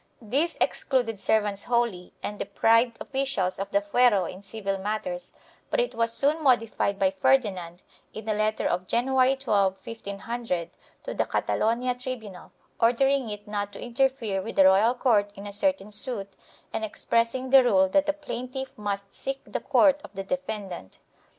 [0.17, 5.31] 1 This excluded servants wholly and deprived officials of the fuero in civil matters,
[5.69, 10.71] but it was soon modified by Ferdinand, in a letter of January 12, 1500,
[11.03, 15.53] to the Catalonia tribunal, ordering it not to interfere with the royal court in a
[15.53, 16.35] certain suit,
[16.73, 20.97] and ex pressing the rule that the plaintiff must seek the court of the defendant.